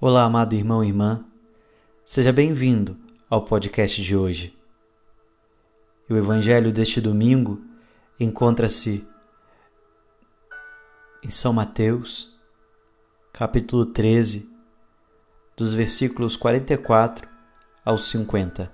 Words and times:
Olá, 0.00 0.22
amado 0.22 0.54
irmão 0.54 0.84
e 0.84 0.86
irmã. 0.86 1.24
Seja 2.04 2.32
bem-vindo 2.32 2.96
ao 3.28 3.44
podcast 3.44 4.00
de 4.00 4.16
hoje. 4.16 4.56
O 6.08 6.14
evangelho 6.14 6.72
deste 6.72 7.00
domingo 7.00 7.60
encontra-se 8.20 9.04
em 11.20 11.28
São 11.28 11.52
Mateus, 11.52 12.38
capítulo 13.32 13.86
13, 13.86 14.48
dos 15.56 15.74
versículos 15.74 16.36
44 16.36 17.28
aos 17.84 18.06
50. 18.06 18.72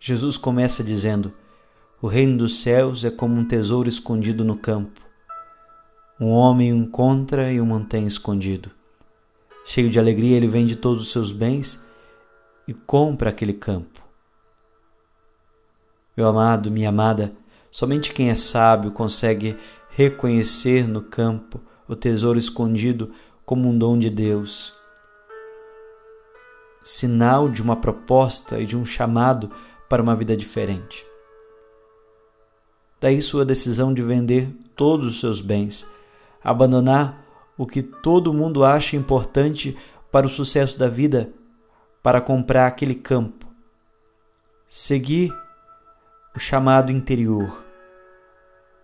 Jesus 0.00 0.38
começa 0.38 0.82
dizendo: 0.82 1.30
O 2.00 2.06
reino 2.06 2.38
dos 2.38 2.62
céus 2.62 3.04
é 3.04 3.10
como 3.10 3.34
um 3.34 3.46
tesouro 3.46 3.86
escondido 3.86 4.42
no 4.42 4.56
campo. 4.56 5.01
Um 6.22 6.30
homem 6.30 6.72
o 6.72 6.76
encontra 6.76 7.52
e 7.52 7.60
o 7.60 7.66
mantém 7.66 8.06
escondido. 8.06 8.70
Cheio 9.64 9.90
de 9.90 9.98
alegria, 9.98 10.36
ele 10.36 10.46
vende 10.46 10.76
todos 10.76 11.02
os 11.02 11.10
seus 11.10 11.32
bens 11.32 11.84
e 12.68 12.72
compra 12.72 13.30
aquele 13.30 13.52
campo. 13.52 14.00
Meu 16.16 16.28
amado, 16.28 16.70
minha 16.70 16.90
amada, 16.90 17.32
somente 17.72 18.12
quem 18.12 18.30
é 18.30 18.36
sábio 18.36 18.92
consegue 18.92 19.58
reconhecer 19.90 20.86
no 20.86 21.02
campo 21.02 21.60
o 21.88 21.96
tesouro 21.96 22.38
escondido 22.38 23.10
como 23.44 23.68
um 23.68 23.76
dom 23.76 23.98
de 23.98 24.08
Deus, 24.08 24.72
sinal 26.84 27.48
de 27.48 27.60
uma 27.60 27.74
proposta 27.74 28.60
e 28.60 28.64
de 28.64 28.76
um 28.76 28.84
chamado 28.84 29.50
para 29.88 30.00
uma 30.00 30.14
vida 30.14 30.36
diferente. 30.36 31.04
Daí 33.00 33.20
sua 33.20 33.44
decisão 33.44 33.92
de 33.92 34.02
vender 34.02 34.48
todos 34.76 35.08
os 35.08 35.18
seus 35.18 35.40
bens, 35.40 35.84
abandonar 36.42 37.24
o 37.56 37.66
que 37.66 37.82
todo 37.82 38.32
mundo 38.32 38.64
acha 38.64 38.96
importante 38.96 39.76
para 40.10 40.26
o 40.26 40.30
sucesso 40.30 40.78
da 40.78 40.88
vida, 40.88 41.32
para 42.02 42.20
comprar 42.20 42.66
aquele 42.66 42.94
campo. 42.94 43.46
Seguir 44.66 45.32
o 46.34 46.38
chamado 46.38 46.90
interior, 46.90 47.62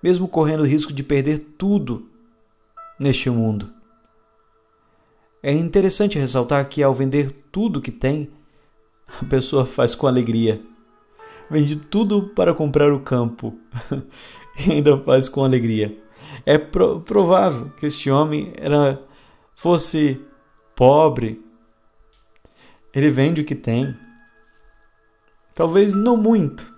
mesmo 0.02 0.28
correndo 0.28 0.60
o 0.60 0.66
risco 0.66 0.92
de 0.92 1.02
perder 1.02 1.38
tudo 1.56 2.08
neste 2.98 3.30
mundo. 3.30 3.72
É 5.42 5.52
interessante 5.52 6.18
ressaltar 6.18 6.68
que 6.68 6.82
ao 6.82 6.92
vender 6.92 7.30
tudo 7.50 7.80
que 7.80 7.92
tem, 7.92 8.30
a 9.20 9.24
pessoa 9.24 9.64
faz 9.64 9.94
com 9.94 10.06
alegria 10.06 10.60
vende 11.50 11.76
tudo 11.76 12.28
para 12.34 12.54
comprar 12.54 12.92
o 12.92 13.00
campo 13.00 13.54
e 14.66 14.72
ainda 14.72 14.98
faz 14.98 15.28
com 15.28 15.44
alegria. 15.44 15.96
É 16.44 16.58
pro 16.58 17.00
provável 17.00 17.70
que 17.70 17.86
este 17.86 18.10
homem 18.10 18.52
era 18.56 19.00
fosse 19.54 20.20
pobre. 20.74 21.44
Ele 22.94 23.10
vende 23.10 23.40
o 23.40 23.44
que 23.44 23.54
tem. 23.54 23.96
Talvez 25.54 25.94
não 25.94 26.16
muito, 26.16 26.72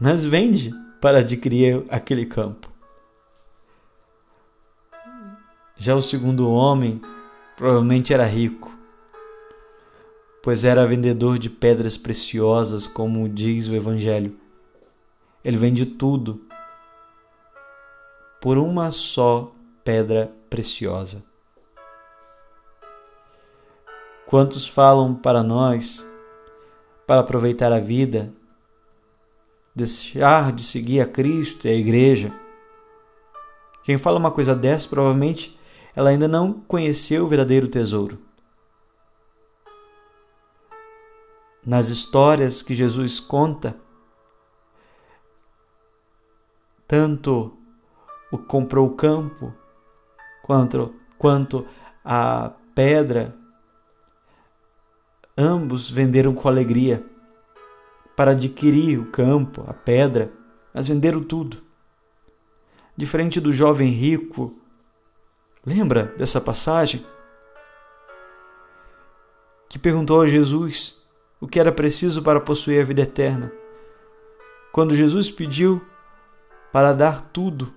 mas 0.00 0.24
vende 0.24 0.72
para 1.00 1.18
adquirir 1.18 1.84
aquele 1.88 2.26
campo. 2.26 2.70
Já 5.76 5.94
o 5.94 6.02
segundo 6.02 6.50
homem 6.50 7.00
provavelmente 7.56 8.12
era 8.12 8.24
rico 8.24 8.76
pois 10.46 10.62
era 10.62 10.86
vendedor 10.86 11.40
de 11.40 11.50
pedras 11.50 11.96
preciosas, 11.96 12.86
como 12.86 13.28
diz 13.28 13.66
o 13.66 13.74
Evangelho. 13.74 14.36
Ele 15.44 15.56
vende 15.56 15.84
tudo 15.84 16.45
por 18.46 18.58
uma 18.58 18.92
só 18.92 19.52
pedra 19.82 20.32
preciosa. 20.48 21.24
Quantos 24.24 24.68
falam 24.68 25.16
para 25.16 25.42
nós, 25.42 26.06
para 27.08 27.22
aproveitar 27.22 27.72
a 27.72 27.80
vida, 27.80 28.32
deixar 29.74 30.52
de 30.52 30.62
seguir 30.62 31.00
a 31.00 31.08
Cristo 31.08 31.66
e 31.66 31.70
a 31.72 31.74
Igreja? 31.74 32.32
Quem 33.82 33.98
fala 33.98 34.16
uma 34.16 34.30
coisa 34.30 34.54
dessa, 34.54 34.88
provavelmente 34.88 35.58
ela 35.92 36.10
ainda 36.10 36.28
não 36.28 36.52
conheceu 36.52 37.24
o 37.24 37.28
verdadeiro 37.28 37.66
tesouro. 37.66 38.16
nas 41.66 41.88
histórias 41.88 42.62
que 42.62 42.76
Jesus 42.76 43.18
conta, 43.18 43.74
tanto 46.86 47.55
o 48.30 48.38
comprou 48.38 48.86
o 48.86 48.94
campo 48.94 49.54
quanto, 50.42 50.94
quanto 51.18 51.66
a 52.04 52.52
pedra, 52.74 53.34
ambos 55.36 55.90
venderam 55.90 56.34
com 56.34 56.48
alegria 56.48 57.04
para 58.16 58.30
adquirir 58.30 58.98
o 58.98 59.10
campo, 59.10 59.64
a 59.68 59.74
pedra, 59.74 60.32
mas 60.72 60.88
venderam 60.88 61.22
tudo. 61.22 61.62
Diferente 62.96 63.40
do 63.40 63.52
jovem 63.52 63.88
rico, 63.88 64.58
lembra 65.64 66.04
dessa 66.16 66.40
passagem? 66.40 67.04
Que 69.68 69.78
perguntou 69.78 70.22
a 70.22 70.26
Jesus: 70.26 71.06
o 71.40 71.46
que 71.46 71.60
era 71.60 71.72
preciso 71.72 72.22
para 72.22 72.40
possuir 72.40 72.80
a 72.80 72.84
vida 72.84 73.02
eterna. 73.02 73.52
Quando 74.72 74.94
Jesus 74.94 75.30
pediu 75.30 75.84
para 76.72 76.92
dar 76.92 77.30
tudo, 77.30 77.72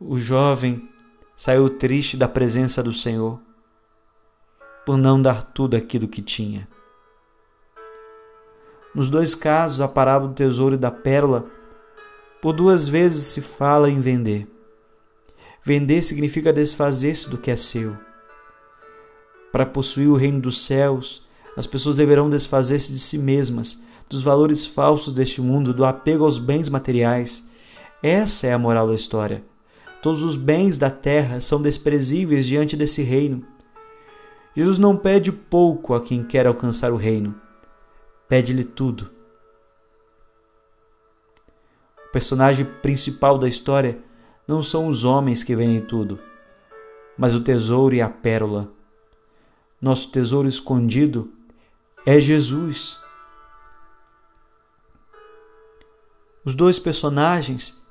o 0.00 0.18
jovem 0.18 0.88
saiu 1.36 1.68
triste 1.68 2.16
da 2.16 2.28
presença 2.28 2.82
do 2.82 2.92
Senhor 2.92 3.40
por 4.84 4.96
não 4.96 5.20
dar 5.20 5.42
tudo 5.42 5.76
aquilo 5.76 6.08
que 6.08 6.20
tinha. 6.20 6.68
Nos 8.94 9.08
dois 9.08 9.34
casos, 9.34 9.80
a 9.80 9.88
parábola 9.88 10.30
do 10.30 10.36
tesouro 10.36 10.74
e 10.74 10.78
da 10.78 10.90
pérola, 10.90 11.46
por 12.40 12.52
duas 12.52 12.86
vezes 12.86 13.26
se 13.26 13.40
fala 13.40 13.90
em 13.90 14.00
vender. 14.00 14.46
Vender 15.64 16.02
significa 16.02 16.52
desfazer-se 16.52 17.30
do 17.30 17.38
que 17.38 17.50
é 17.50 17.56
seu. 17.56 17.96
Para 19.50 19.64
possuir 19.64 20.08
o 20.08 20.16
reino 20.16 20.40
dos 20.40 20.64
céus, 20.64 21.26
as 21.56 21.66
pessoas 21.66 21.96
deverão 21.96 22.28
desfazer-se 22.28 22.92
de 22.92 22.98
si 22.98 23.18
mesmas, 23.18 23.84
dos 24.08 24.22
valores 24.22 24.66
falsos 24.66 25.12
deste 25.12 25.40
mundo, 25.40 25.72
do 25.72 25.84
apego 25.84 26.24
aos 26.24 26.38
bens 26.38 26.68
materiais. 26.68 27.48
Essa 28.02 28.48
é 28.48 28.52
a 28.52 28.58
moral 28.58 28.86
da 28.86 28.94
história. 28.94 29.42
Todos 30.04 30.22
os 30.22 30.36
bens 30.36 30.76
da 30.76 30.90
terra 30.90 31.40
são 31.40 31.62
desprezíveis 31.62 32.44
diante 32.44 32.76
desse 32.76 33.00
reino. 33.00 33.42
Jesus 34.54 34.78
não 34.78 34.98
pede 34.98 35.32
pouco 35.32 35.94
a 35.94 36.00
quem 36.02 36.22
quer 36.22 36.46
alcançar 36.46 36.92
o 36.92 36.96
reino, 36.96 37.34
pede-lhe 38.28 38.64
tudo. 38.64 39.10
O 42.06 42.12
personagem 42.12 42.66
principal 42.82 43.38
da 43.38 43.48
história 43.48 43.98
não 44.46 44.60
são 44.60 44.88
os 44.88 45.04
homens 45.04 45.42
que 45.42 45.56
vendem 45.56 45.80
tudo, 45.80 46.20
mas 47.16 47.34
o 47.34 47.40
tesouro 47.40 47.94
e 47.94 48.02
a 48.02 48.10
pérola 48.10 48.70
nosso 49.80 50.10
tesouro 50.10 50.46
escondido 50.46 51.32
é 52.04 52.20
Jesus. 52.20 53.02
Os 56.44 56.54
dois 56.54 56.78
personagens, 56.78 57.82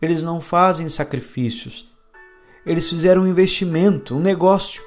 eles 0.00 0.24
não 0.24 0.40
fazem 0.40 0.88
sacrifícios. 0.88 1.90
Eles 2.64 2.88
fizeram 2.88 3.22
um 3.22 3.26
investimento, 3.26 4.14
um 4.14 4.20
negócio. 4.20 4.82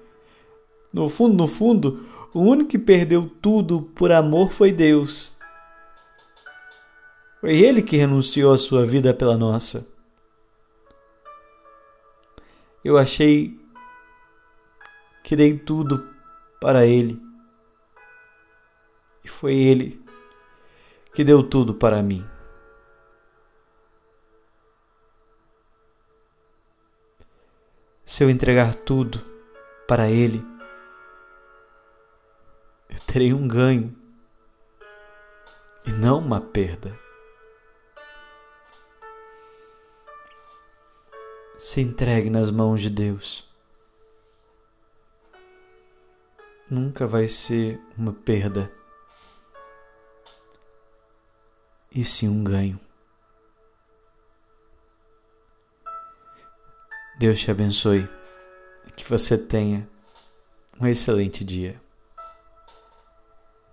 no 0.92 1.08
fundo, 1.08 1.34
no 1.34 1.48
fundo, 1.48 2.06
o 2.34 2.40
único 2.40 2.70
que 2.70 2.78
perdeu 2.78 3.30
tudo 3.40 3.82
por 3.82 4.12
amor 4.12 4.52
foi 4.52 4.72
Deus. 4.72 5.38
Foi 7.40 7.56
ele 7.56 7.82
que 7.82 7.96
renunciou 7.96 8.52
a 8.52 8.58
sua 8.58 8.84
vida 8.84 9.14
pela 9.14 9.36
nossa. 9.36 9.86
Eu 12.84 12.96
achei 12.96 13.58
que 15.22 15.36
dei 15.36 15.58
tudo 15.58 16.08
para 16.60 16.86
Ele. 16.86 17.20
E 19.24 19.28
foi 19.28 19.54
Ele 19.54 20.02
que 21.12 21.22
deu 21.22 21.42
tudo 21.42 21.74
para 21.74 22.02
mim. 22.02 22.24
Se 28.18 28.24
eu 28.24 28.30
entregar 28.30 28.74
tudo 28.74 29.24
para 29.86 30.10
Ele, 30.10 30.44
eu 32.90 32.98
terei 33.06 33.32
um 33.32 33.46
ganho 33.46 33.96
e 35.86 35.92
não 35.92 36.18
uma 36.18 36.40
perda. 36.40 36.98
Se 41.56 41.80
entregue 41.80 42.28
nas 42.28 42.50
mãos 42.50 42.80
de 42.80 42.90
Deus. 42.90 43.48
nunca 46.68 47.06
vai 47.06 47.28
ser 47.28 47.80
uma 47.96 48.12
perda, 48.12 48.68
e 51.94 52.04
sim 52.04 52.28
um 52.28 52.42
ganho. 52.42 52.87
Deus 57.18 57.40
te 57.40 57.50
abençoe 57.50 58.08
que 58.94 59.04
você 59.08 59.36
tenha 59.36 59.88
um 60.80 60.86
excelente 60.86 61.44
dia. 61.44 61.74